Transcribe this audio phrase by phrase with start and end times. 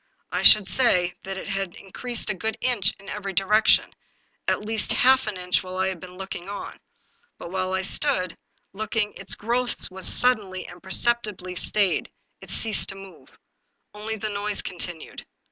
[0.31, 3.93] I should say that it had increased a good inch in every direction,
[4.47, 6.79] at least half an inch while I had been looking on.
[7.37, 8.35] But while I stood
[8.73, 12.09] looking its growth was suddenly and perceptibly stayed;
[12.41, 13.37] it ceased to move.
[13.93, 15.23] Only the noise continued.